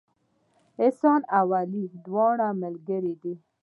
احسان 0.83 1.21
او 1.37 1.47
علي 1.59 1.83
دواړه 2.05 2.47
ملګري 2.61 3.13
دي 3.21 3.33